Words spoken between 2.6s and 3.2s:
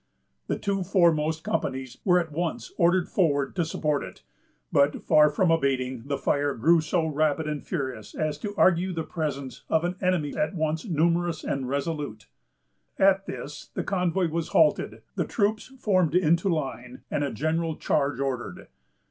ordered